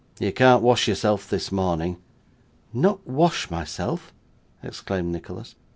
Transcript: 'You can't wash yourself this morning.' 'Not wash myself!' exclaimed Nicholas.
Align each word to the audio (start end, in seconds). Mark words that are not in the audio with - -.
'You 0.19 0.31
can't 0.33 0.63
wash 0.63 0.87
yourself 0.87 1.29
this 1.29 1.51
morning.' 1.51 1.97
'Not 2.73 3.05
wash 3.05 3.51
myself!' 3.51 4.11
exclaimed 4.63 5.11
Nicholas. 5.11 5.53